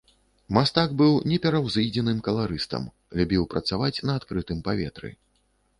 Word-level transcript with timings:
Мастак 0.57 0.89
быў 1.01 1.13
непераўзыдзеным 1.33 2.17
каларыстам, 2.29 2.91
любіў 3.21 3.43
працаваць 3.53 3.95
на 4.11 4.19
адкрытым 4.23 4.59
паветры. 4.69 5.09